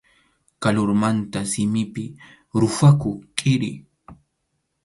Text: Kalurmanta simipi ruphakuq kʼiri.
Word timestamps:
Kalurmanta 0.61 1.39
simipi 1.51 2.03
ruphakuq 2.59 3.17
kʼiri. 3.37 3.71